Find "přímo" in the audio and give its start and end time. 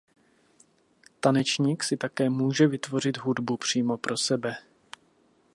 3.57-3.97